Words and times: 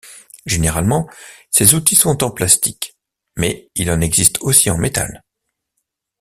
Généralement, 0.47 1.07
ces 1.51 1.75
outils 1.75 1.93
sont 1.95 2.23
en 2.23 2.31
plastique, 2.31 2.95
mais 3.35 3.69
il 3.75 3.91
en 3.91 4.01
existe 4.01 4.39
aussi 4.41 4.71
en 4.71 4.77
métal. 4.79 5.21